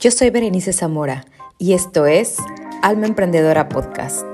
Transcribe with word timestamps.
Yo 0.00 0.10
soy 0.10 0.30
Berenice 0.30 0.72
Zamora 0.72 1.26
y 1.58 1.74
esto 1.74 2.06
es 2.06 2.38
Alma 2.80 3.04
Emprendedora 3.04 3.68
Podcast, 3.68 4.24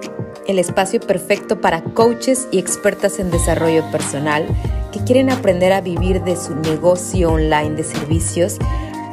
el 0.46 0.60
espacio 0.60 1.00
perfecto 1.00 1.60
para 1.60 1.82
coaches 1.82 2.46
y 2.52 2.60
expertas 2.60 3.18
en 3.18 3.32
desarrollo 3.32 3.82
personal 3.90 4.46
que 4.92 5.00
quieren 5.00 5.28
aprender 5.28 5.72
a 5.72 5.80
vivir 5.80 6.22
de 6.22 6.36
su 6.36 6.54
negocio 6.54 7.32
online 7.32 7.74
de 7.74 7.82
servicios 7.82 8.58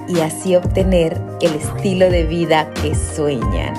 y 0.08 0.20
así 0.20 0.55
obtener 0.55 1.20
el 1.42 1.55
estilo 1.55 2.12
de 2.12 2.26
vida 2.26 2.72
que 2.84 2.94
sueñan. 2.94 3.74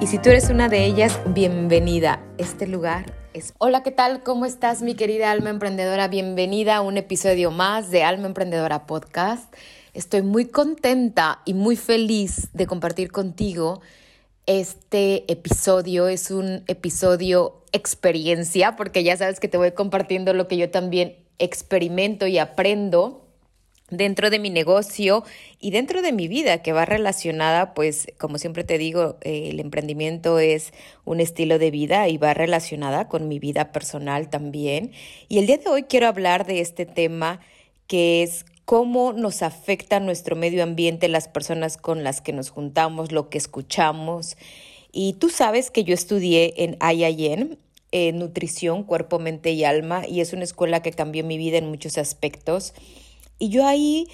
Y 0.00 0.06
si 0.06 0.18
tú 0.18 0.30
eres 0.30 0.48
una 0.48 0.68
de 0.68 0.84
ellas, 0.84 1.18
bienvenida. 1.26 2.22
Este 2.38 2.68
lugar 2.68 3.12
es... 3.34 3.52
Hola, 3.58 3.82
¿qué 3.82 3.90
tal? 3.90 4.22
¿Cómo 4.22 4.46
estás 4.46 4.80
mi 4.80 4.94
querida 4.94 5.32
alma 5.32 5.50
emprendedora? 5.50 6.06
Bienvenida 6.06 6.76
a 6.76 6.80
un 6.82 6.98
episodio 6.98 7.50
más 7.50 7.90
de 7.90 8.04
Alma 8.04 8.28
Emprendedora 8.28 8.86
Podcast. 8.86 9.52
Estoy 9.94 10.22
muy 10.22 10.46
contenta 10.46 11.42
y 11.44 11.52
muy 11.52 11.76
feliz 11.76 12.48
de 12.54 12.66
compartir 12.66 13.12
contigo 13.12 13.82
este 14.46 15.30
episodio. 15.30 16.08
Es 16.08 16.30
un 16.30 16.64
episodio 16.66 17.62
experiencia, 17.72 18.74
porque 18.74 19.04
ya 19.04 19.18
sabes 19.18 19.38
que 19.38 19.48
te 19.48 19.58
voy 19.58 19.72
compartiendo 19.72 20.32
lo 20.32 20.48
que 20.48 20.56
yo 20.56 20.70
también 20.70 21.16
experimento 21.38 22.26
y 22.26 22.38
aprendo 22.38 23.26
dentro 23.90 24.30
de 24.30 24.38
mi 24.38 24.48
negocio 24.48 25.24
y 25.60 25.72
dentro 25.72 26.00
de 26.00 26.12
mi 26.12 26.26
vida 26.26 26.62
que 26.62 26.72
va 26.72 26.86
relacionada, 26.86 27.74
pues 27.74 28.06
como 28.18 28.38
siempre 28.38 28.64
te 28.64 28.78
digo, 28.78 29.18
eh, 29.20 29.50
el 29.50 29.60
emprendimiento 29.60 30.38
es 30.38 30.72
un 31.04 31.20
estilo 31.20 31.58
de 31.58 31.70
vida 31.70 32.08
y 32.08 32.16
va 32.16 32.32
relacionada 32.32 33.08
con 33.08 33.28
mi 33.28 33.38
vida 33.38 33.72
personal 33.72 34.30
también. 34.30 34.92
Y 35.28 35.36
el 35.36 35.46
día 35.46 35.58
de 35.58 35.68
hoy 35.68 35.82
quiero 35.82 36.06
hablar 36.06 36.46
de 36.46 36.60
este 36.60 36.86
tema 36.86 37.40
que 37.86 38.22
es 38.22 38.46
cómo 38.64 39.12
nos 39.12 39.42
afecta 39.42 40.00
nuestro 40.00 40.36
medio 40.36 40.62
ambiente, 40.62 41.08
las 41.08 41.28
personas 41.28 41.76
con 41.76 42.04
las 42.04 42.20
que 42.20 42.32
nos 42.32 42.50
juntamos, 42.50 43.12
lo 43.12 43.28
que 43.28 43.38
escuchamos. 43.38 44.36
Y 44.92 45.14
tú 45.14 45.30
sabes 45.30 45.70
que 45.70 45.84
yo 45.84 45.94
estudié 45.94 46.54
en 46.58 46.76
IIN, 46.80 47.58
en 47.90 48.18
nutrición, 48.18 48.84
cuerpo, 48.84 49.18
mente 49.18 49.52
y 49.52 49.64
alma, 49.64 50.06
y 50.06 50.20
es 50.20 50.32
una 50.32 50.44
escuela 50.44 50.82
que 50.82 50.92
cambió 50.92 51.24
mi 51.24 51.38
vida 51.38 51.58
en 51.58 51.68
muchos 51.68 51.98
aspectos. 51.98 52.74
Y 53.38 53.48
yo 53.48 53.66
ahí 53.66 54.08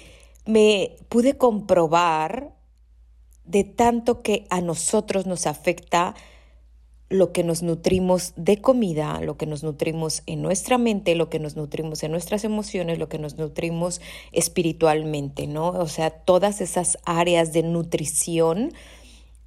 me 0.45 0.97
pude 1.09 1.37
comprobar 1.37 2.51
de 3.45 3.63
tanto 3.63 4.21
que 4.21 4.45
a 4.49 4.61
nosotros 4.61 5.25
nos 5.25 5.47
afecta 5.47 6.15
lo 7.09 7.31
que 7.33 7.43
nos 7.43 7.63
nutrimos 7.63 8.33
de 8.35 8.61
comida, 8.61 9.19
lo 9.21 9.35
que 9.35 9.47
nos 9.47 9.63
nutrimos 9.63 10.21
en 10.27 10.43
nuestra 10.43 10.77
mente, 10.77 11.15
lo 11.15 11.29
que 11.29 11.39
nos 11.39 11.55
nutrimos 11.55 12.03
en 12.03 12.11
nuestras 12.11 12.43
emociones, 12.43 12.99
lo 12.99 13.09
que 13.09 13.17
nos 13.17 13.37
nutrimos 13.37 13.99
espiritualmente, 14.31 15.47
¿no? 15.47 15.69
O 15.69 15.87
sea, 15.87 16.11
todas 16.11 16.61
esas 16.61 16.99
áreas 17.05 17.51
de 17.51 17.63
nutrición 17.63 18.73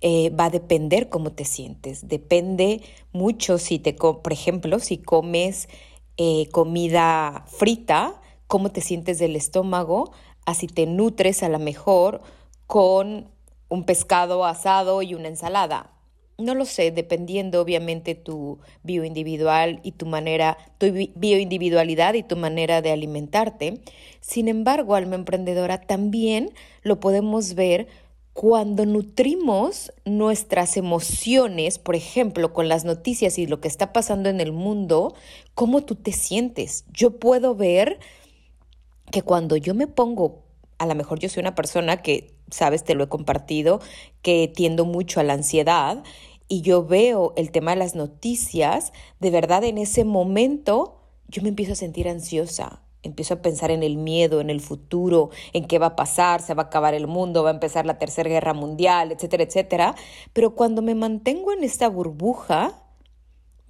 eh, 0.01 0.31
va 0.31 0.47
a 0.47 0.51
depender 0.51 1.09
cómo 1.09 1.31
te 1.31 1.45
sientes. 1.45 2.09
Depende 2.09 2.83
mucho 3.13 3.59
si 3.59 3.79
te, 3.79 3.93
por 3.93 4.33
ejemplo, 4.33 4.81
si 4.81 4.99
comes 4.99 5.69
eh, 6.17 6.49
comida 6.51 7.45
frita, 7.47 8.21
cómo 8.49 8.73
te 8.73 8.81
sientes 8.81 9.21
del 9.21 9.37
estómago, 9.37 10.11
así 10.45 10.67
te 10.67 10.87
nutres 10.87 11.45
a 11.45 11.49
lo 11.49 11.61
mejor 11.61 12.23
con 12.67 13.31
un 13.69 13.85
pescado 13.85 14.45
asado 14.45 15.03
y 15.03 15.15
una 15.15 15.29
ensalada 15.29 15.93
no 16.39 16.55
lo 16.55 16.65
sé, 16.65 16.91
dependiendo 16.91 17.61
obviamente 17.61 18.15
tu 18.15 18.59
bioindividual 18.83 19.81
y 19.83 19.93
tu 19.93 20.07
manera, 20.07 20.59
tu 20.79 20.87
bioindividualidad 21.15 22.15
y 22.15 22.23
tu 22.23 22.37
manera 22.37 22.83
de 22.83 22.93
alimentarte. 22.93 23.81
Sin 24.21 24.49
embargo, 24.49 24.95
alma 24.95 25.15
emprendedora 25.15 25.81
también 25.81 26.51
lo 26.83 27.01
podemos 27.01 27.55
ver 27.55 27.87
cuando 28.33 28.87
nutrimos 28.87 29.93
nuestras 30.05 30.77
emociones, 30.77 31.79
por 31.79 31.95
ejemplo, 31.95 32.53
con 32.53 32.69
las 32.69 32.85
noticias 32.85 33.39
y 33.39 33.47
lo 33.47 33.61
que 33.61 33.69
está 33.69 33.93
pasando 33.93 34.31
en 34.31 34.41
el 34.41 34.53
mundo, 34.53 35.15
cómo 35.55 35.83
tú 35.83 35.97
te 35.97 36.13
sientes. 36.13 36.85
Yo 36.93 37.19
puedo 37.19 37.55
ver 37.55 37.99
que 39.11 39.23
cuando 39.23 39.57
yo 39.57 39.75
me 39.75 39.87
pongo, 39.87 40.45
a 40.79 40.87
lo 40.87 40.95
mejor 40.95 41.19
yo 41.19 41.29
soy 41.29 41.43
una 41.43 41.55
persona 41.55 41.99
que, 41.99 42.35
sabes, 42.53 42.85
te 42.85 42.95
lo 42.95 43.05
he 43.05 43.09
compartido, 43.09 43.81
que 44.23 44.51
tiendo 44.55 44.85
mucho 44.85 45.21
a 45.21 45.25
la 45.25 45.33
ansiedad 45.33 46.03
y 46.49 46.61
yo 46.61 46.85
veo 46.85 47.33
el 47.37 47.51
tema 47.51 47.73
de 47.73 47.79
las 47.79 47.95
noticias, 47.95 48.93
de 49.21 49.31
verdad 49.31 49.65
en 49.65 49.79
ese 49.79 50.05
momento 50.05 51.01
yo 51.29 51.43
me 51.43 51.49
empiezo 51.49 51.73
a 51.73 51.77
sentir 51.77 52.09
ansiosa, 52.09 52.83
empiezo 53.03 53.35
a 53.35 53.43
pensar 53.43 53.71
en 53.71 53.83
el 53.83 53.97
miedo, 53.97 54.41
en 54.41 54.51
el 54.51 54.61
futuro, 54.61 55.31
en 55.53 55.67
qué 55.67 55.79
va 55.79 55.87
a 55.87 55.97
pasar, 55.97 56.43
se 56.43 56.55
va 56.55 56.65
a 56.65 56.67
acabar 56.67 56.95
el 56.95 57.07
mundo, 57.07 57.43
va 57.43 57.51
a 57.51 57.55
empezar 57.55 57.87
la 57.87 57.99
tercera 57.99 58.29
guerra 58.29 58.53
mundial, 58.53 59.13
etcétera, 59.13 59.45
etcétera. 59.45 59.95
Pero 60.33 60.55
cuando 60.55 60.83
me 60.83 60.95
mantengo 60.95 61.53
en 61.53 61.65
esta 61.65 61.89
burbuja, 61.89 62.82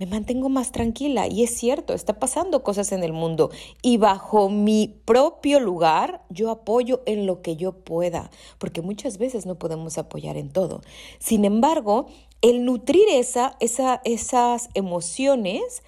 me 0.03 0.07
mantengo 0.07 0.49
más 0.49 0.73
tranquila. 0.73 1.29
Y 1.29 1.45
es 1.45 1.55
cierto, 1.57 1.95
está 1.95 2.19
pasando 2.19 2.65
cosas 2.65 2.91
en 2.91 3.05
el 3.05 3.13
mundo. 3.13 3.51
Y 3.83 3.99
bajo 3.99 4.51
mi 4.51 4.89
propio 5.05 5.61
lugar, 5.61 6.25
yo 6.29 6.51
apoyo 6.51 7.03
en 7.07 7.25
lo 7.25 7.41
que 7.41 7.55
yo 7.55 7.73
pueda, 7.73 8.31
porque 8.59 8.83
muchas 8.83 9.19
veces 9.19 9.47
no 9.47 9.55
podemos 9.61 9.99
apoyar 9.99 10.37
en 10.37 10.51
todo. 10.51 10.81
Sin 11.21 11.45
embargo, 11.45 12.07
el 12.41 12.65
nutrir 12.65 13.05
esa, 13.13 13.57
esa, 13.61 14.01
esas 14.05 14.71
emociones 14.75 15.85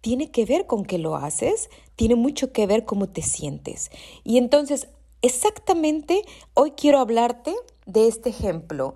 tiene 0.00 0.30
que 0.30 0.44
ver 0.44 0.66
con 0.66 0.84
que 0.84 0.98
lo 0.98 1.16
haces, 1.16 1.70
tiene 1.96 2.14
mucho 2.14 2.52
que 2.52 2.68
ver 2.68 2.84
cómo 2.84 3.08
te 3.08 3.22
sientes. 3.22 3.90
Y 4.22 4.38
entonces, 4.38 4.86
exactamente 5.22 6.22
hoy 6.52 6.72
quiero 6.72 7.00
hablarte 7.00 7.52
de 7.86 8.06
este 8.06 8.30
ejemplo 8.30 8.94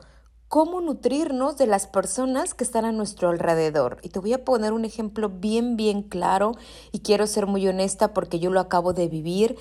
cómo 0.49 0.81
nutrirnos 0.81 1.59
de 1.59 1.67
las 1.67 1.87
personas 1.87 2.55
que 2.55 2.65
están 2.65 2.85
a 2.85 2.93
nuestro 2.93 3.29
alrededor. 3.29 3.99
Y 4.03 4.09
te 4.09 4.19
voy 4.19 4.33
a 4.33 4.45
poner 4.45 4.73
un 4.73 4.85
ejemplo 4.85 5.29
bien, 5.29 5.77
bien 5.77 6.03
claro 6.03 6.53
y 6.91 7.01
quiero 7.01 7.27
ser 7.27 7.47
muy 7.47 7.67
honesta 7.69 8.15
porque 8.15 8.39
yo 8.39 8.51
lo 8.51 8.61
acabo 8.61 8.93
de 8.95 9.09
vivir 9.09 9.57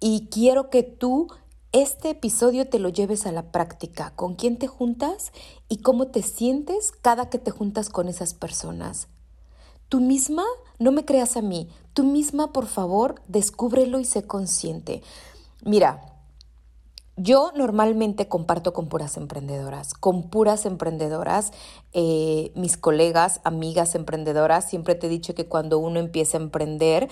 y 0.00 0.28
quiero 0.30 0.70
que 0.70 0.82
tú 0.82 1.28
este 1.72 2.10
episodio 2.10 2.68
te 2.68 2.78
lo 2.78 2.88
lleves 2.88 3.26
a 3.26 3.32
la 3.32 3.50
práctica, 3.50 4.12
con 4.14 4.36
quién 4.36 4.58
te 4.58 4.68
juntas 4.68 5.32
y 5.68 5.78
cómo 5.78 6.08
te 6.08 6.22
sientes 6.22 6.92
cada 6.92 7.30
que 7.30 7.38
te 7.38 7.50
juntas 7.50 7.88
con 7.88 8.08
esas 8.08 8.32
personas. 8.32 9.08
Tú 9.88 10.00
misma, 10.00 10.44
no 10.78 10.92
me 10.92 11.04
creas 11.04 11.36
a 11.36 11.42
mí, 11.42 11.68
tú 11.92 12.04
misma, 12.04 12.52
por 12.52 12.66
favor, 12.66 13.20
descúbrelo 13.26 13.98
y 13.98 14.04
sé 14.04 14.24
consciente. 14.24 15.02
Mira, 15.64 16.13
yo 17.16 17.52
normalmente 17.54 18.28
comparto 18.28 18.72
con 18.72 18.88
puras 18.88 19.16
emprendedoras, 19.16 19.94
con 19.94 20.24
puras 20.30 20.66
emprendedoras, 20.66 21.52
eh, 21.92 22.50
mis 22.54 22.76
colegas, 22.76 23.40
amigas 23.44 23.94
emprendedoras, 23.94 24.68
siempre 24.68 24.94
te 24.94 25.06
he 25.06 25.10
dicho 25.10 25.34
que 25.34 25.46
cuando 25.46 25.78
uno 25.78 26.00
empieza 26.00 26.38
a 26.38 26.42
emprender, 26.42 27.08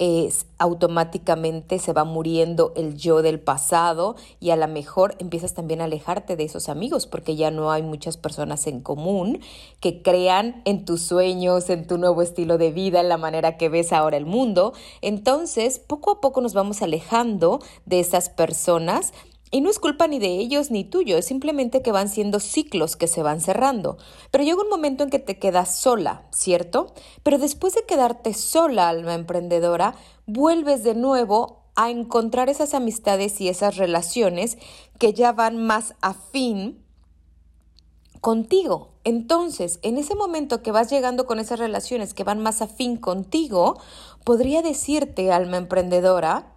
es, 0.00 0.46
automáticamente 0.56 1.78
se 1.78 1.92
va 1.92 2.04
muriendo 2.04 2.72
el 2.74 2.96
yo 2.96 3.20
del 3.20 3.38
pasado 3.38 4.16
y 4.40 4.48
a 4.48 4.56
lo 4.56 4.66
mejor 4.66 5.14
empiezas 5.18 5.52
también 5.52 5.82
a 5.82 5.84
alejarte 5.84 6.36
de 6.36 6.44
esos 6.44 6.70
amigos 6.70 7.06
porque 7.06 7.36
ya 7.36 7.50
no 7.50 7.70
hay 7.70 7.82
muchas 7.82 8.16
personas 8.16 8.66
en 8.66 8.80
común 8.80 9.40
que 9.80 10.00
crean 10.00 10.62
en 10.64 10.86
tus 10.86 11.02
sueños, 11.02 11.68
en 11.68 11.86
tu 11.86 11.98
nuevo 11.98 12.22
estilo 12.22 12.56
de 12.56 12.72
vida, 12.72 13.00
en 13.00 13.10
la 13.10 13.18
manera 13.18 13.58
que 13.58 13.68
ves 13.68 13.92
ahora 13.92 14.16
el 14.16 14.24
mundo. 14.24 14.72
Entonces, 15.02 15.78
poco 15.78 16.12
a 16.12 16.20
poco 16.22 16.40
nos 16.40 16.54
vamos 16.54 16.80
alejando 16.80 17.60
de 17.84 18.00
esas 18.00 18.30
personas 18.30 19.12
y 19.50 19.60
no 19.60 19.70
es 19.70 19.78
culpa 19.78 20.06
ni 20.06 20.18
de 20.18 20.38
ellos 20.38 20.70
ni 20.70 20.84
tuyo, 20.84 21.18
es 21.18 21.26
simplemente 21.26 21.82
que 21.82 21.92
van 21.92 22.08
siendo 22.08 22.38
ciclos 22.38 22.96
que 22.96 23.08
se 23.08 23.22
van 23.22 23.40
cerrando. 23.40 23.98
Pero 24.30 24.44
llega 24.44 24.62
un 24.62 24.68
momento 24.68 25.02
en 25.02 25.10
que 25.10 25.18
te 25.18 25.38
quedas 25.38 25.74
sola, 25.76 26.22
¿cierto? 26.30 26.94
Pero 27.22 27.38
después 27.38 27.74
de 27.74 27.84
quedarte 27.84 28.32
sola, 28.32 28.88
alma 28.88 29.14
emprendedora, 29.14 29.96
vuelves 30.26 30.84
de 30.84 30.94
nuevo 30.94 31.64
a 31.74 31.90
encontrar 31.90 32.48
esas 32.48 32.74
amistades 32.74 33.40
y 33.40 33.48
esas 33.48 33.76
relaciones 33.76 34.56
que 34.98 35.12
ya 35.14 35.32
van 35.32 35.56
más 35.56 35.94
afín 36.00 36.84
contigo. 38.20 38.90
Entonces, 39.02 39.80
en 39.82 39.98
ese 39.98 40.14
momento 40.14 40.62
que 40.62 40.72
vas 40.72 40.90
llegando 40.90 41.26
con 41.26 41.40
esas 41.40 41.58
relaciones 41.58 42.14
que 42.14 42.22
van 42.22 42.38
más 42.40 42.62
afín 42.62 42.96
contigo, 42.96 43.80
podría 44.24 44.62
decirte, 44.62 45.32
alma 45.32 45.56
emprendedora, 45.56 46.52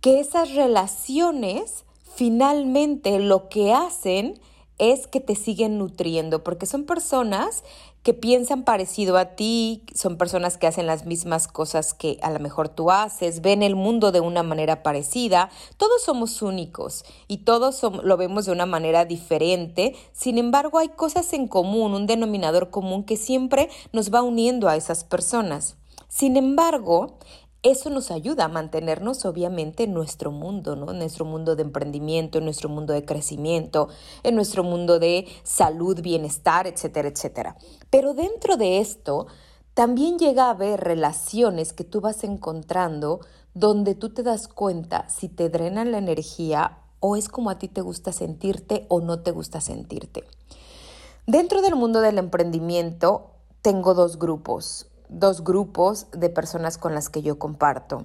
que 0.00 0.20
esas 0.20 0.54
relaciones 0.54 1.85
finalmente 2.16 3.18
lo 3.20 3.48
que 3.48 3.74
hacen 3.74 4.40
es 4.78 5.06
que 5.06 5.20
te 5.20 5.34
siguen 5.34 5.78
nutriendo, 5.78 6.42
porque 6.42 6.66
son 6.66 6.84
personas 6.84 7.62
que 8.02 8.14
piensan 8.14 8.62
parecido 8.62 9.16
a 9.16 9.34
ti, 9.36 9.82
son 9.94 10.16
personas 10.16 10.58
que 10.58 10.66
hacen 10.66 10.86
las 10.86 11.06
mismas 11.06 11.48
cosas 11.48 11.92
que 11.92 12.18
a 12.22 12.30
lo 12.30 12.38
mejor 12.38 12.68
tú 12.68 12.90
haces, 12.90 13.40
ven 13.42 13.62
el 13.62 13.74
mundo 13.74 14.12
de 14.12 14.20
una 14.20 14.42
manera 14.42 14.82
parecida, 14.82 15.50
todos 15.76 16.02
somos 16.04 16.40
únicos 16.40 17.04
y 17.26 17.38
todos 17.38 17.82
lo 17.82 18.16
vemos 18.16 18.46
de 18.46 18.52
una 18.52 18.66
manera 18.66 19.04
diferente, 19.04 19.96
sin 20.12 20.38
embargo 20.38 20.78
hay 20.78 20.90
cosas 20.90 21.32
en 21.32 21.48
común, 21.48 21.94
un 21.94 22.06
denominador 22.06 22.70
común 22.70 23.02
que 23.02 23.16
siempre 23.16 23.68
nos 23.92 24.14
va 24.14 24.22
uniendo 24.22 24.68
a 24.68 24.76
esas 24.76 25.04
personas. 25.04 25.76
Sin 26.08 26.36
embargo, 26.36 27.18
eso 27.62 27.90
nos 27.90 28.10
ayuda 28.10 28.44
a 28.44 28.48
mantenernos 28.48 29.24
obviamente 29.24 29.84
en 29.84 29.94
nuestro 29.94 30.30
mundo, 30.30 30.76
¿no? 30.76 30.92
En 30.92 30.98
nuestro 30.98 31.24
mundo 31.24 31.56
de 31.56 31.62
emprendimiento, 31.62 32.38
en 32.38 32.44
nuestro 32.44 32.68
mundo 32.68 32.92
de 32.92 33.04
crecimiento, 33.04 33.88
en 34.22 34.34
nuestro 34.36 34.62
mundo 34.62 34.98
de 34.98 35.26
salud, 35.42 36.00
bienestar, 36.00 36.66
etcétera, 36.66 37.08
etcétera. 37.08 37.56
Pero 37.90 38.14
dentro 38.14 38.56
de 38.56 38.78
esto, 38.78 39.26
también 39.74 40.18
llega 40.18 40.46
a 40.46 40.50
haber 40.50 40.80
relaciones 40.80 41.72
que 41.72 41.84
tú 41.84 42.00
vas 42.00 42.24
encontrando 42.24 43.20
donde 43.52 43.94
tú 43.94 44.10
te 44.10 44.22
das 44.22 44.48
cuenta 44.48 45.08
si 45.08 45.28
te 45.28 45.48
drenan 45.48 45.92
la 45.92 45.98
energía 45.98 46.78
o 47.00 47.16
es 47.16 47.28
como 47.28 47.50
a 47.50 47.58
ti 47.58 47.68
te 47.68 47.80
gusta 47.80 48.12
sentirte 48.12 48.86
o 48.88 49.00
no 49.00 49.20
te 49.20 49.32
gusta 49.32 49.60
sentirte. 49.60 50.24
Dentro 51.26 51.60
del 51.60 51.74
mundo 51.74 52.00
del 52.00 52.18
emprendimiento 52.18 53.32
tengo 53.60 53.94
dos 53.94 54.18
grupos 54.18 54.86
dos 55.08 55.44
grupos 55.44 56.06
de 56.12 56.30
personas 56.30 56.78
con 56.78 56.94
las 56.94 57.08
que 57.08 57.22
yo 57.22 57.38
comparto. 57.38 58.04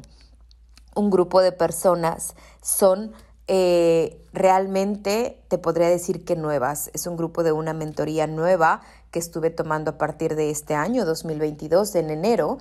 Un 0.95 1.09
grupo 1.09 1.41
de 1.41 1.51
personas 1.51 2.35
son 2.61 3.13
eh, 3.47 4.25
realmente, 4.33 5.43
te 5.47 5.57
podría 5.57 5.89
decir 5.89 6.23
que 6.23 6.35
nuevas. 6.35 6.89
Es 6.93 7.07
un 7.07 7.17
grupo 7.17 7.43
de 7.43 7.51
una 7.51 7.73
mentoría 7.73 8.27
nueva 8.27 8.81
que 9.11 9.19
estuve 9.19 9.49
tomando 9.49 9.91
a 9.91 9.97
partir 9.97 10.35
de 10.35 10.49
este 10.49 10.73
año 10.73 11.05
2022, 11.05 11.95
en 11.95 12.09
enero, 12.11 12.59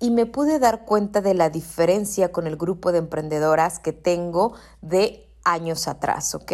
y 0.00 0.10
me 0.10 0.26
pude 0.26 0.58
dar 0.58 0.84
cuenta 0.84 1.20
de 1.20 1.34
la 1.34 1.48
diferencia 1.48 2.32
con 2.32 2.48
el 2.48 2.56
grupo 2.56 2.90
de 2.90 2.98
emprendedoras 2.98 3.78
que 3.78 3.92
tengo 3.92 4.54
de 4.80 5.28
años 5.44 5.86
atrás, 5.86 6.34
¿ok? 6.34 6.52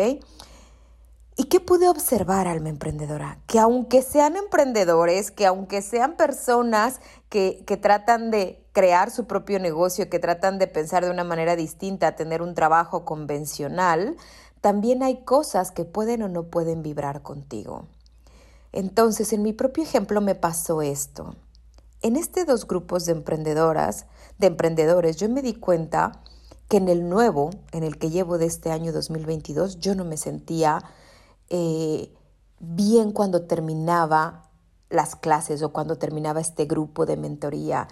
¿Y 1.41 1.45
qué 1.45 1.61
pude 1.61 1.89
observar, 1.89 2.49
alma 2.49 2.69
emprendedora? 2.69 3.39
Que 3.47 3.61
aunque 3.61 4.03
sean 4.03 4.37
emprendedores, 4.37 5.31
que 5.31 5.47
aunque 5.47 5.83
sean 5.83 6.17
personas 6.17 7.01
que, 7.29 7.63
que, 7.65 7.77
tratan 7.77 8.33
de 8.33 8.67
crear 8.73 9.13
su 9.13 9.29
propio 9.29 9.61
negocio, 9.61 10.11
que 10.11 10.19
tratan 10.19 10.59
de 10.59 10.67
pensar 10.67 11.05
de 11.05 11.13
una 11.13 11.23
manera 11.23 11.55
distinta 11.55 12.17
tener 12.17 12.43
un 12.43 12.55
trabajo 12.55 13.05
convencional, 13.05 14.17
también 14.61 15.05
hay 15.05 15.23
cosas 15.23 15.71
que 15.71 15.85
pueden 15.85 16.23
o 16.23 16.29
no 16.29 16.51
pueden 16.51 16.83
vibrar 16.83 17.23
contigo. 17.23 17.87
Entonces, 18.73 19.33
en 19.33 19.43
mi 19.43 19.53
propio 19.53 19.85
ejemplo 19.85 20.21
me 20.21 20.35
pasó 20.35 20.83
esto. 20.83 21.37
En 22.03 22.17
estos 22.17 22.47
dos 22.47 22.67
grupos 22.67 23.05
de 23.05 23.13
emprendedoras, 23.13 24.07
de 24.39 24.49
emprendedores, 24.49 25.19
yo 25.19 25.29
me 25.29 25.43
di 25.43 25.55
cuenta 25.55 26.21
que 26.69 26.79
en 26.79 26.89
el 26.89 27.09
nuevo, 27.09 27.51
en 27.71 27.85
el 27.85 27.97
que 27.97 28.11
llevo 28.11 28.39
de 28.39 28.47
este 28.47 28.73
año 28.73 28.93
2022, 28.93 29.79
yo 29.79 29.95
no 29.95 30.05
me 30.05 30.17
sentía 30.17 30.83
eh, 31.51 32.13
bien 32.61 33.13
cuando 33.13 33.43
terminaba 33.43 34.51
las 34.91 35.17
clases 35.17 35.63
o 35.63 35.73
cuando 35.73 35.97
terminaba 35.97 36.41
este 36.41 36.65
grupo 36.65 37.07
de 37.07 37.17
mentoría. 37.17 37.89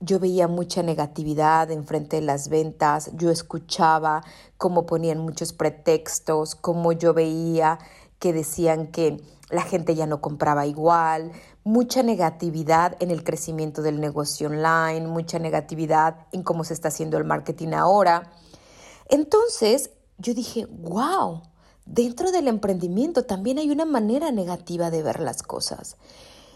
Yo 0.00 0.18
veía 0.18 0.48
mucha 0.48 0.82
negatividad 0.82 1.70
enfrente 1.70 2.16
de 2.16 2.22
las 2.22 2.48
ventas, 2.48 3.10
yo 3.14 3.30
escuchaba 3.30 4.22
cómo 4.56 4.86
ponían 4.86 5.18
muchos 5.18 5.52
pretextos, 5.52 6.54
cómo 6.54 6.92
yo 6.92 7.12
veía 7.12 7.78
que 8.18 8.32
decían 8.32 8.86
que 8.86 9.22
la 9.50 9.62
gente 9.62 9.94
ya 9.94 10.06
no 10.06 10.20
compraba 10.20 10.66
igual, 10.66 11.32
mucha 11.64 12.02
negatividad 12.02 12.96
en 13.00 13.10
el 13.10 13.24
crecimiento 13.24 13.82
del 13.82 14.00
negocio 14.00 14.48
online, 14.48 15.06
mucha 15.06 15.38
negatividad 15.38 16.26
en 16.32 16.42
cómo 16.42 16.64
se 16.64 16.74
está 16.74 16.88
haciendo 16.88 17.18
el 17.18 17.24
marketing 17.24 17.72
ahora. 17.72 18.30
Entonces 19.08 19.90
yo 20.18 20.34
dije, 20.34 20.66
wow, 20.66 21.42
dentro 21.92 22.30
del 22.30 22.46
emprendimiento 22.46 23.24
también 23.24 23.58
hay 23.58 23.70
una 23.70 23.84
manera 23.84 24.30
negativa 24.30 24.90
de 24.90 25.02
ver 25.02 25.20
las 25.20 25.42
cosas. 25.42 25.96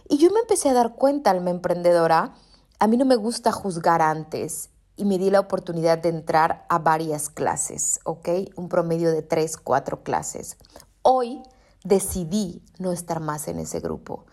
Y 0.08 0.18
yo 0.18 0.30
me 0.30 0.40
empecé 0.40 0.68
a 0.68 0.74
dar 0.74 0.94
cuenta, 0.94 1.30
alma 1.30 1.50
emprendedora, 1.50 2.34
a 2.78 2.86
mí 2.86 2.96
no 2.96 3.04
me 3.04 3.16
gusta 3.16 3.50
juzgar 3.50 4.00
antes 4.00 4.70
y 4.96 5.04
me 5.04 5.18
di 5.18 5.30
la 5.30 5.40
oportunidad 5.40 5.98
de 5.98 6.10
entrar 6.10 6.64
a 6.68 6.78
varias 6.78 7.30
clases, 7.30 7.98
¿ok? 8.04 8.28
Un 8.56 8.68
promedio 8.68 9.10
de 9.10 9.22
tres, 9.22 9.56
cuatro 9.56 10.04
clases. 10.04 10.56
Hoy 11.02 11.42
decidí 11.82 12.62
no 12.78 12.92
estar 12.92 13.20
más 13.20 13.48
en 13.48 13.58
ese 13.58 13.80
grupo, 13.80 14.26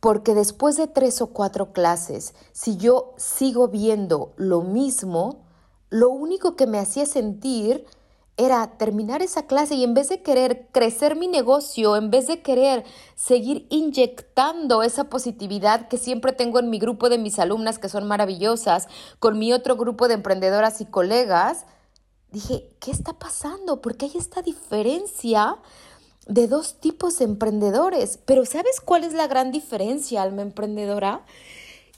porque 0.00 0.34
después 0.34 0.76
de 0.76 0.88
tres 0.88 1.22
o 1.22 1.28
cuatro 1.28 1.72
clases, 1.72 2.34
si 2.52 2.76
yo 2.76 3.14
sigo 3.16 3.68
viendo 3.68 4.32
lo 4.36 4.62
mismo, 4.62 5.44
lo 5.88 6.10
único 6.10 6.56
que 6.56 6.66
me 6.66 6.78
hacía 6.78 7.06
sentir 7.06 7.86
era 8.38 8.78
terminar 8.78 9.20
esa 9.20 9.46
clase 9.46 9.74
y 9.74 9.82
en 9.82 9.94
vez 9.94 10.08
de 10.08 10.22
querer 10.22 10.68
crecer 10.70 11.16
mi 11.16 11.26
negocio, 11.26 11.96
en 11.96 12.10
vez 12.10 12.28
de 12.28 12.40
querer 12.40 12.84
seguir 13.16 13.66
inyectando 13.68 14.84
esa 14.84 15.04
positividad 15.10 15.88
que 15.88 15.98
siempre 15.98 16.32
tengo 16.32 16.60
en 16.60 16.70
mi 16.70 16.78
grupo 16.78 17.08
de 17.08 17.18
mis 17.18 17.40
alumnas 17.40 17.80
que 17.80 17.88
son 17.88 18.06
maravillosas, 18.06 18.86
con 19.18 19.38
mi 19.40 19.52
otro 19.52 19.76
grupo 19.76 20.06
de 20.06 20.14
emprendedoras 20.14 20.80
y 20.80 20.86
colegas, 20.86 21.66
dije, 22.30 22.70
¿qué 22.78 22.92
está 22.92 23.12
pasando? 23.18 23.80
Porque 23.80 24.06
hay 24.06 24.12
esta 24.16 24.40
diferencia 24.40 25.56
de 26.28 26.46
dos 26.46 26.78
tipos 26.78 27.18
de 27.18 27.24
emprendedores. 27.24 28.20
Pero 28.24 28.44
¿sabes 28.44 28.80
cuál 28.80 29.02
es 29.02 29.14
la 29.14 29.26
gran 29.26 29.50
diferencia, 29.50 30.22
alma 30.22 30.42
emprendedora? 30.42 31.24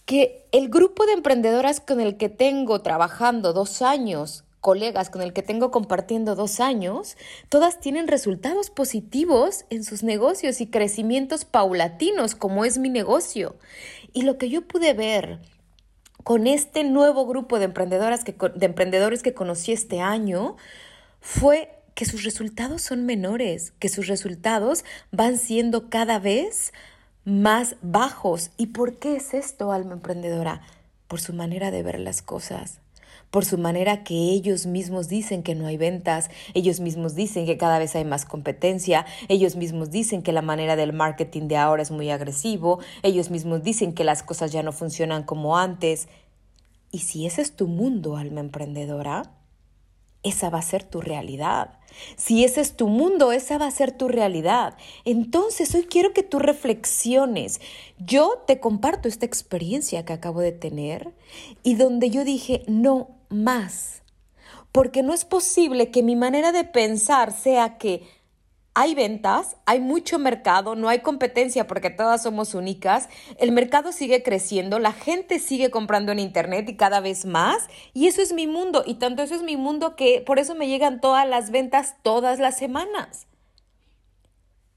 Que 0.07 0.49
el 0.53 0.71
grupo 0.71 1.05
de 1.05 1.13
emprendedoras 1.13 1.81
con 1.81 2.01
el 2.01 2.17
que 2.17 2.31
tengo 2.31 2.81
trabajando 2.81 3.53
dos 3.53 3.83
años, 3.83 4.45
colegas 4.61 5.11
con 5.11 5.23
el 5.23 5.33
que 5.33 5.43
tengo 5.43 5.71
compartiendo 5.71 6.35
dos 6.35 6.61
años, 6.61 7.17
todas 7.49 7.81
tienen 7.81 8.09
resultados 8.09 8.71
positivos 8.71 9.65
en 9.71 9.85
sus 9.85 10.03
negocios 10.03 10.61
y 10.61 10.67
crecimientos 10.67 11.45
paulatinos, 11.45 12.35
como 12.35 12.65
es 12.65 12.79
mi 12.79 12.91
negocio. 12.91 13.57
Y 14.13 14.23
lo 14.23 14.39
que 14.39 14.51
yo 14.51 14.63
pude 14.63 14.93
ver 14.93 15.41
con 16.25 16.47
este 16.47 16.85
nuevo 16.85 17.27
grupo 17.27 17.59
de, 17.59 17.65
emprendedoras 17.65 18.25
que, 18.25 18.35
de 18.55 18.67
emprendedores 18.67 19.23
que 19.23 19.35
conocí 19.35 19.73
este 19.73 20.01
año 20.01 20.57
fue 21.21 21.71
que 21.95 22.05
sus 22.05 22.25
resultados 22.25 22.83
son 22.83 23.07
menores, 23.07 23.73
que 23.79 23.89
sus 23.89 24.07
resultados 24.07 24.85
van 25.11 25.39
siendo 25.39 25.89
cada 25.89 26.19
vez 26.19 26.73
más 27.25 27.77
bajos. 27.83 28.51
¿Y 28.57 28.69
por 28.69 28.99
qué 28.99 29.17
es 29.17 29.35
esto, 29.35 29.73
alma 29.73 29.95
emprendedora? 29.95 30.61
Por 31.09 31.21
su 31.21 31.33
manera 31.33 31.71
de 31.71 31.83
ver 31.83 31.99
las 31.99 32.23
cosas 32.23 32.81
por 33.31 33.45
su 33.45 33.59
manera 33.59 34.03
que 34.03 34.15
ellos 34.15 34.67
mismos 34.67 35.09
dicen 35.09 35.43
que 35.43 35.55
no 35.55 35.67
hay 35.67 35.77
ventas, 35.77 36.31
ellos 36.55 36.81
mismos 36.81 37.15
dicen 37.15 37.47
que 37.47 37.57
cada 37.57 37.79
vez 37.79 37.95
hay 37.95 38.05
más 38.05 38.25
competencia, 38.25 39.07
ellos 39.29 39.57
mismos 39.57 39.91
dicen 39.91 40.23
que 40.23 40.33
la 40.33 40.43
manera 40.43 40.77
del 40.77 40.93
marketing 40.93 41.49
de 41.49 41.57
ahora 41.57 41.83
es 41.83 41.91
muy 41.91 42.11
agresivo, 42.11 42.81
ellos 43.03 43.31
mismos 43.31 43.63
dicen 43.63 43.95
que 43.95 44.05
las 44.05 44.23
cosas 44.23 44.53
ya 44.53 44.63
no 44.63 44.73
funcionan 44.73 45.23
como 45.23 45.57
antes. 45.57 46.09
Y 46.91 46.99
si 46.99 47.27
ese 47.27 47.43
es 47.43 47.55
tu 47.55 47.69
mundo, 47.69 48.17
alma 48.17 48.41
emprendedora, 48.41 49.31
esa 50.23 50.51
va 50.51 50.59
a 50.59 50.63
ser 50.63 50.83
tu 50.83 51.01
realidad. 51.01 51.79
Si 52.17 52.45
ese 52.45 52.61
es 52.61 52.77
tu 52.77 52.89
mundo, 52.89 53.33
esa 53.33 53.59
va 53.59 53.67
a 53.67 53.71
ser 53.71 53.93
tu 53.93 54.09
realidad. 54.09 54.77
Entonces, 55.05 55.75
hoy 55.75 55.85
quiero 55.85 56.13
que 56.13 56.23
tú 56.23 56.39
reflexiones. 56.39 57.61
Yo 57.99 58.43
te 58.47 58.61
comparto 58.61 59.09
esta 59.09 59.27
experiencia 59.27 60.05
que 60.05 60.13
acabo 60.13 60.41
de 60.41 60.53
tener 60.53 61.13
y 61.63 61.75
donde 61.77 62.11
yo 62.11 62.25
dije, 62.25 62.65
no 62.67 63.20
más. 63.31 64.03
Porque 64.73 65.03
no 65.03 65.15
es 65.15 65.25
posible 65.25 65.91
que 65.91 66.03
mi 66.03 66.15
manera 66.15 66.53
de 66.53 66.65
pensar 66.65 67.33
sea 67.33 67.79
que 67.79 68.07
hay 68.75 68.95
ventas, 68.95 69.57
hay 69.67 69.81
mucho 69.81 70.19
mercado, 70.19 70.77
no 70.77 70.89
hay 70.89 71.01
competencia 71.01 71.67
porque 71.67 71.91
todas 71.91 72.23
somos 72.23 72.55
únicas, 72.55 73.09
el 73.39 73.51
mercado 73.51 73.91
sigue 73.91 74.23
creciendo, 74.23 74.79
la 74.79 74.93
gente 74.93 75.39
sigue 75.41 75.71
comprando 75.71 76.13
en 76.13 76.21
Internet 76.21 76.69
y 76.69 76.77
cada 76.77 77.01
vez 77.01 77.27
más, 77.27 77.69
y 77.95 78.07
eso 78.07 78.23
es 78.23 78.33
mi 78.33 78.47
mundo, 78.47 78.85
y 78.87 78.95
tanto 78.95 79.23
eso 79.23 79.35
es 79.35 79.43
mi 79.43 79.57
mundo 79.57 79.97
que 79.97 80.23
por 80.25 80.39
eso 80.39 80.55
me 80.55 80.69
llegan 80.69 81.01
todas 81.01 81.29
las 81.29 81.51
ventas 81.51 81.97
todas 82.03 82.39
las 82.39 82.57
semanas. 82.57 83.27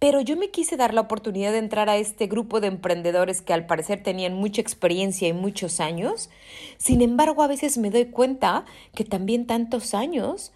Pero 0.04 0.20
yo 0.20 0.36
me 0.36 0.50
quise 0.50 0.76
dar 0.76 0.94
la 0.94 1.00
oportunidad 1.00 1.54
de 1.54 1.60
entrar 1.60 1.90
a 1.90 1.96
este 1.96 2.28
grupo 2.28 2.60
de 2.60 2.68
emprendedores 2.68 3.42
que 3.42 3.54
al 3.54 3.66
parecer 3.66 4.04
tenían 4.04 4.34
mucha 4.34 4.60
experiencia 4.60 5.30
y 5.30 5.32
muchos 5.32 5.80
años. 5.80 6.30
Sin 6.76 7.02
embargo, 7.02 7.42
a 7.42 7.48
veces 7.48 7.78
me 7.78 7.90
doy 7.90 8.08
cuenta 8.08 8.66
que 8.94 9.06
también 9.06 9.48
tantos 9.48 9.94
años, 9.94 10.52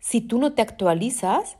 si 0.00 0.20
tú 0.20 0.40
no 0.40 0.54
te 0.54 0.62
actualizas, 0.62 1.58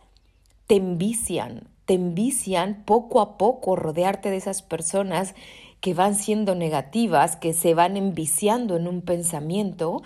te 0.67 0.75
envician, 0.75 1.69
te 1.85 1.95
envician 1.95 2.83
poco 2.85 3.21
a 3.21 3.39
poco 3.39 3.77
rodearte 3.77 4.31
de 4.31 4.39
esas 4.39 4.63
personas 4.63 5.37
que 5.81 5.95
van 5.95 6.17
siendo 6.17 6.57
negativas, 6.57 7.37
que 7.37 7.55
se 7.55 7.75
van 7.75 7.97
enviciando 7.97 8.75
en 8.75 8.89
un 8.89 9.01
pensamiento 9.01 10.03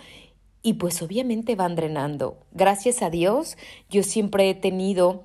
y 0.63 0.75
pues 0.75 1.01
obviamente 1.01 1.57
van 1.57 1.77
drenando. 1.77 2.37
Gracias 2.53 3.01
a 3.01 3.09
Dios, 3.09 3.57
yo 3.89 4.03
siempre 4.03 4.51
he 4.51 4.55
tenido 4.55 5.23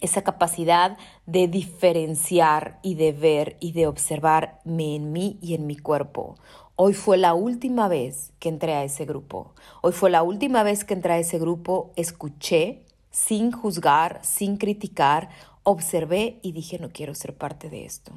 esa 0.00 0.22
capacidad 0.22 0.96
de 1.26 1.48
diferenciar 1.48 2.78
y 2.82 2.94
de 2.94 3.12
ver 3.12 3.56
y 3.60 3.72
de 3.72 3.86
observarme 3.86 4.96
en 4.96 5.12
mí 5.12 5.38
y 5.40 5.54
en 5.54 5.66
mi 5.66 5.76
cuerpo. 5.76 6.36
Hoy 6.76 6.94
fue 6.94 7.18
la 7.18 7.34
última 7.34 7.88
vez 7.88 8.32
que 8.38 8.48
entré 8.48 8.74
a 8.74 8.84
ese 8.84 9.04
grupo. 9.04 9.52
Hoy 9.82 9.92
fue 9.92 10.10
la 10.10 10.22
última 10.22 10.62
vez 10.62 10.84
que 10.84 10.94
entré 10.94 11.12
a 11.12 11.18
ese 11.18 11.38
grupo, 11.38 11.92
escuché, 11.96 12.82
sin 13.10 13.52
juzgar, 13.52 14.20
sin 14.22 14.56
criticar, 14.56 15.28
observé 15.62 16.38
y 16.42 16.52
dije, 16.52 16.78
no 16.78 16.90
quiero 16.90 17.14
ser 17.14 17.36
parte 17.36 17.68
de 17.68 17.84
esto. 17.84 18.12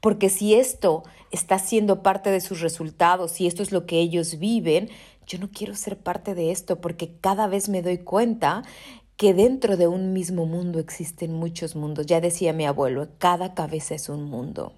Porque 0.00 0.28
si 0.28 0.54
esto 0.54 1.04
está 1.30 1.58
siendo 1.58 2.02
parte 2.02 2.30
de 2.30 2.40
sus 2.40 2.60
resultados, 2.60 3.30
si 3.30 3.46
esto 3.46 3.62
es 3.62 3.72
lo 3.72 3.86
que 3.86 4.00
ellos 4.00 4.38
viven, 4.38 4.90
yo 5.26 5.38
no 5.38 5.48
quiero 5.50 5.76
ser 5.76 5.96
parte 5.96 6.34
de 6.34 6.50
esto 6.50 6.80
porque 6.80 7.12
cada 7.20 7.46
vez 7.46 7.68
me 7.68 7.82
doy 7.82 7.98
cuenta 7.98 8.64
que 9.20 9.34
dentro 9.34 9.76
de 9.76 9.86
un 9.86 10.14
mismo 10.14 10.46
mundo 10.46 10.78
existen 10.78 11.34
muchos 11.34 11.76
mundos. 11.76 12.06
Ya 12.06 12.22
decía 12.22 12.54
mi 12.54 12.64
abuelo, 12.64 13.06
cada 13.18 13.52
cabeza 13.52 13.94
es 13.94 14.08
un 14.08 14.24
mundo. 14.24 14.72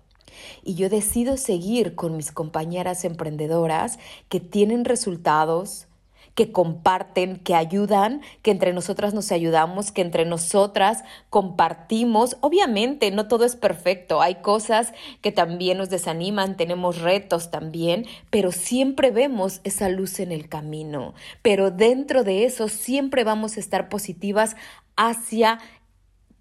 Y 0.64 0.74
yo 0.74 0.88
decido 0.88 1.36
seguir 1.36 1.94
con 1.94 2.16
mis 2.16 2.32
compañeras 2.32 3.04
emprendedoras 3.04 4.00
que 4.28 4.40
tienen 4.40 4.84
resultados, 4.84 5.86
que 6.34 6.52
comparten, 6.52 7.36
que 7.36 7.54
ayudan, 7.54 8.22
que 8.42 8.50
entre 8.50 8.72
nosotras 8.72 9.14
nos 9.14 9.32
ayudamos, 9.32 9.92
que 9.92 10.02
entre 10.02 10.24
nosotras 10.24 11.04
compartimos. 11.30 12.36
Obviamente, 12.40 13.10
no 13.10 13.28
todo 13.28 13.44
es 13.44 13.56
perfecto, 13.56 14.20
hay 14.22 14.36
cosas 14.36 14.92
que 15.20 15.32
también 15.32 15.78
nos 15.78 15.90
desaniman, 15.90 16.56
tenemos 16.56 17.00
retos 17.00 17.50
también, 17.50 18.06
pero 18.30 18.52
siempre 18.52 19.10
vemos 19.10 19.60
esa 19.64 19.88
luz 19.88 20.20
en 20.20 20.32
el 20.32 20.48
camino. 20.48 21.14
Pero 21.42 21.70
dentro 21.70 22.24
de 22.24 22.44
eso 22.44 22.68
siempre 22.68 23.24
vamos 23.24 23.56
a 23.56 23.60
estar 23.60 23.88
positivas 23.88 24.56
hacia 24.96 25.58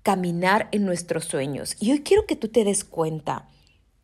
caminar 0.04 0.68
en 0.72 0.86
nuestros 0.86 1.26
sueños. 1.26 1.76
Y 1.80 1.92
hoy 1.92 2.02
quiero 2.02 2.26
que 2.26 2.36
tú 2.36 2.48
te 2.48 2.64
des 2.64 2.84
cuenta 2.84 3.48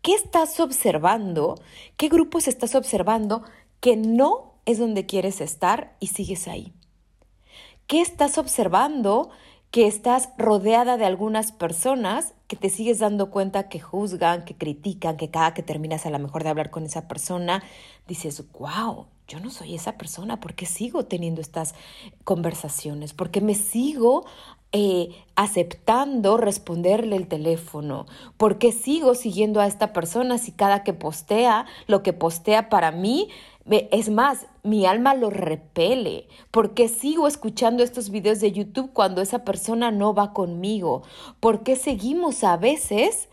¿Qué 0.08 0.14
estás 0.14 0.60
observando? 0.62 1.60
¿Qué 1.98 2.08
grupos 2.08 2.48
estás 2.48 2.76
observando 2.76 3.44
que 3.82 3.98
no 3.98 4.57
es 4.68 4.78
donde 4.78 5.08
quieres 5.08 5.42
estar 5.42 5.96
y 6.00 6.08
sigues 6.08 6.48
ahí? 6.48 6.74
¿Qué 7.88 8.02
estás 8.02 8.38
observando 8.38 9.30
que 9.72 9.88
estás 9.88 10.30
rodeada 10.38 10.98
de 10.98 11.06
algunas 11.06 11.52
personas 11.52 12.34
que 12.48 12.58
te 12.58 12.70
sigues 12.70 13.00
dando 13.00 13.32
cuenta 13.32 13.70
que 13.70 13.80
juzgan, 13.80 14.46
que 14.46 14.56
critican, 14.56 15.18
que 15.18 15.32
cada 15.32 15.54
que 15.54 15.64
terminas 15.64 16.06
a 16.06 16.10
lo 16.10 16.20
mejor 16.20 16.44
de 16.44 16.50
hablar 16.50 16.70
con 16.70 16.84
esa 16.84 17.08
persona, 17.08 17.64
dices, 18.08 18.44
wow, 18.60 19.08
yo 19.28 19.40
no 19.40 19.50
soy 19.50 19.76
esa 19.76 19.98
persona, 19.98 20.40
¿por 20.40 20.54
qué 20.54 20.66
sigo 20.66 21.06
teniendo 21.06 21.42
estas 21.42 21.76
conversaciones? 22.24 23.14
¿Por 23.14 23.30
qué 23.30 23.42
me 23.42 23.56
sigo 23.56 24.26
eh, 24.72 25.10
aceptando 25.36 26.38
responderle 26.38 27.16
el 27.16 27.28
teléfono? 27.28 28.06
¿Por 28.38 28.58
qué 28.58 28.72
sigo 28.72 29.16
siguiendo 29.16 29.60
a 29.60 29.68
esta 29.68 29.92
persona 29.92 30.38
si 30.38 30.52
cada 30.52 30.84
que 30.84 30.94
postea, 30.94 31.66
lo 31.88 32.04
que 32.04 32.14
postea 32.14 32.70
para 32.70 32.92
mí, 32.92 33.30
es 33.70 34.10
más, 34.10 34.48
mi 34.64 34.86
alma 34.86 35.14
lo 35.14 35.30
repele? 35.30 36.28
¿Por 36.52 36.74
qué 36.74 36.88
sigo 36.88 37.28
escuchando 37.28 37.84
estos 37.84 38.10
videos 38.10 38.40
de 38.40 38.52
YouTube 38.52 38.94
cuando 38.94 39.22
esa 39.22 39.44
persona 39.44 39.92
no 39.92 40.14
va 40.14 40.34
conmigo? 40.34 41.04
¿Por 41.40 41.64
qué 41.64 41.76
seguimos 41.76 42.44
a 42.44 42.58
veces 42.58 43.30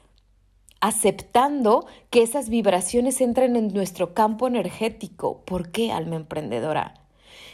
aceptando 0.85 1.87
que 2.11 2.21
esas 2.21 2.50
vibraciones 2.50 3.23
entren 3.23 3.57
en 3.57 3.73
nuestro 3.73 4.12
campo 4.12 4.47
energético. 4.47 5.43
¿Por 5.47 5.71
qué, 5.71 5.91
alma 5.91 6.17
emprendedora? 6.17 7.07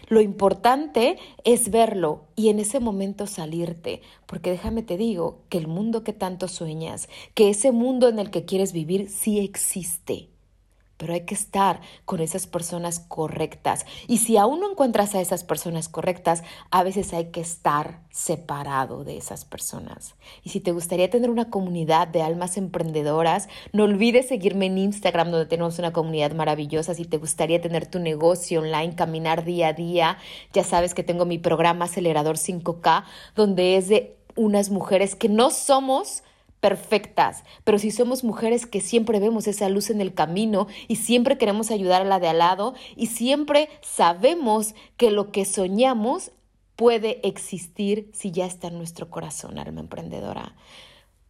Lo 0.08 0.20
importante 0.20 1.16
es 1.44 1.70
verlo 1.70 2.24
y 2.34 2.48
en 2.48 2.58
ese 2.58 2.80
momento 2.80 3.28
salirte, 3.28 4.02
porque 4.26 4.50
déjame 4.50 4.82
te 4.82 4.96
digo 4.96 5.42
que 5.48 5.58
el 5.58 5.68
mundo 5.68 6.02
que 6.02 6.12
tanto 6.12 6.48
sueñas, 6.48 7.08
que 7.34 7.50
ese 7.50 7.70
mundo 7.70 8.08
en 8.08 8.18
el 8.18 8.32
que 8.32 8.44
quieres 8.44 8.72
vivir 8.72 9.08
sí 9.08 9.38
existe 9.38 10.30
pero 11.00 11.14
hay 11.14 11.22
que 11.22 11.34
estar 11.34 11.80
con 12.04 12.20
esas 12.20 12.46
personas 12.46 13.00
correctas. 13.00 13.86
Y 14.06 14.18
si 14.18 14.36
aún 14.36 14.60
no 14.60 14.70
encuentras 14.70 15.14
a 15.14 15.22
esas 15.22 15.44
personas 15.44 15.88
correctas, 15.88 16.44
a 16.70 16.82
veces 16.82 17.14
hay 17.14 17.30
que 17.30 17.40
estar 17.40 18.00
separado 18.10 19.02
de 19.02 19.16
esas 19.16 19.46
personas. 19.46 20.14
Y 20.44 20.50
si 20.50 20.60
te 20.60 20.72
gustaría 20.72 21.08
tener 21.08 21.30
una 21.30 21.48
comunidad 21.48 22.06
de 22.06 22.20
almas 22.20 22.58
emprendedoras, 22.58 23.48
no 23.72 23.84
olvides 23.84 24.28
seguirme 24.28 24.66
en 24.66 24.76
Instagram, 24.76 25.30
donde 25.30 25.46
tenemos 25.46 25.78
una 25.78 25.94
comunidad 25.94 26.32
maravillosa. 26.32 26.94
Si 26.94 27.06
te 27.06 27.16
gustaría 27.16 27.62
tener 27.62 27.86
tu 27.86 27.98
negocio 27.98 28.60
online, 28.60 28.94
caminar 28.94 29.44
día 29.44 29.68
a 29.68 29.72
día, 29.72 30.18
ya 30.52 30.64
sabes 30.64 30.92
que 30.92 31.02
tengo 31.02 31.24
mi 31.24 31.38
programa 31.38 31.86
Acelerador 31.86 32.36
5K, 32.36 33.04
donde 33.34 33.78
es 33.78 33.88
de 33.88 34.18
unas 34.36 34.68
mujeres 34.68 35.14
que 35.14 35.30
no 35.30 35.50
somos 35.50 36.24
perfectas, 36.60 37.42
pero 37.64 37.78
si 37.78 37.90
somos 37.90 38.22
mujeres 38.22 38.66
que 38.66 38.80
siempre 38.80 39.18
vemos 39.18 39.46
esa 39.46 39.68
luz 39.68 39.90
en 39.90 40.00
el 40.00 40.14
camino 40.14 40.66
y 40.88 40.96
siempre 40.96 41.38
queremos 41.38 41.70
ayudar 41.70 42.02
a 42.02 42.04
la 42.04 42.20
de 42.20 42.28
al 42.28 42.38
lado 42.38 42.74
y 42.96 43.06
siempre 43.06 43.68
sabemos 43.80 44.74
que 44.96 45.10
lo 45.10 45.32
que 45.32 45.44
soñamos 45.44 46.32
puede 46.76 47.26
existir 47.26 48.10
si 48.12 48.30
ya 48.30 48.46
está 48.46 48.68
en 48.68 48.78
nuestro 48.78 49.10
corazón, 49.10 49.58
alma 49.58 49.80
emprendedora. 49.80 50.54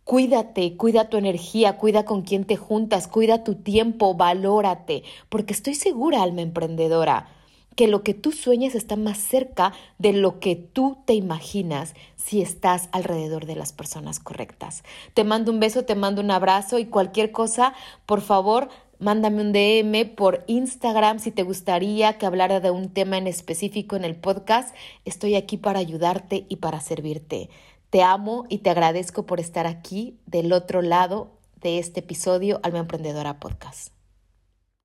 Cuídate, 0.04 0.76
cuida 0.76 1.08
tu 1.08 1.16
energía, 1.16 1.76
cuida 1.76 2.04
con 2.04 2.22
quién 2.22 2.44
te 2.44 2.56
juntas, 2.56 3.06
cuida 3.06 3.44
tu 3.44 3.54
tiempo, 3.54 4.14
valórate, 4.14 5.04
porque 5.28 5.52
estoy 5.52 5.74
segura, 5.74 6.22
alma 6.22 6.42
emprendedora, 6.42 7.28
que 7.76 7.88
lo 7.88 8.02
que 8.02 8.14
tú 8.14 8.32
sueñas 8.32 8.74
está 8.74 8.96
más 8.96 9.18
cerca 9.18 9.72
de 9.98 10.12
lo 10.12 10.40
que 10.40 10.56
tú 10.56 10.98
te 11.06 11.14
imaginas 11.14 11.94
si 12.16 12.42
estás 12.42 12.88
alrededor 12.92 13.46
de 13.46 13.56
las 13.56 13.72
personas 13.72 14.18
correctas. 14.18 14.82
Te 15.14 15.24
mando 15.24 15.52
un 15.52 15.60
beso, 15.60 15.84
te 15.84 15.94
mando 15.94 16.20
un 16.20 16.30
abrazo 16.30 16.78
y 16.78 16.86
cualquier 16.86 17.32
cosa, 17.32 17.74
por 18.06 18.20
favor, 18.20 18.68
mándame 18.98 19.40
un 19.40 19.52
DM 19.52 20.14
por 20.14 20.44
Instagram 20.46 21.18
si 21.18 21.30
te 21.30 21.42
gustaría 21.42 22.18
que 22.18 22.26
hablara 22.26 22.60
de 22.60 22.70
un 22.70 22.90
tema 22.90 23.18
en 23.18 23.26
específico 23.26 23.96
en 23.96 24.04
el 24.04 24.16
podcast. 24.16 24.74
Estoy 25.04 25.34
aquí 25.34 25.56
para 25.56 25.78
ayudarte 25.78 26.46
y 26.48 26.56
para 26.56 26.80
servirte. 26.80 27.48
Te 27.88 28.02
amo 28.02 28.44
y 28.48 28.58
te 28.58 28.70
agradezco 28.70 29.26
por 29.26 29.40
estar 29.40 29.66
aquí 29.66 30.18
del 30.26 30.52
otro 30.52 30.82
lado 30.82 31.32
de 31.60 31.78
este 31.78 32.00
episodio 32.00 32.60
Alma 32.62 32.78
Emprendedora 32.78 33.40
Podcast. 33.40 33.99